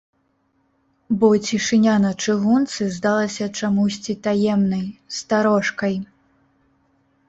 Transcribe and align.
Бо 1.23 1.29
цішыня 1.49 1.95
на 2.07 2.11
чыгунцы 2.25 2.89
здалася 2.97 3.45
чамусьці 3.61 4.19
таемнай, 4.27 4.85
старожкай. 5.23 5.95